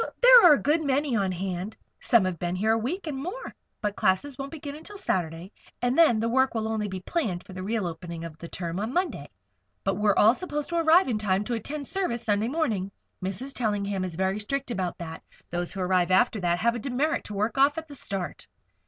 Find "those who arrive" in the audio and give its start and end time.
15.51-16.09